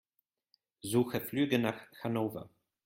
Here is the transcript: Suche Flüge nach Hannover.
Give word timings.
Suche 0.81 1.19
Flüge 1.21 1.59
nach 1.59 1.79
Hannover. 2.03 2.49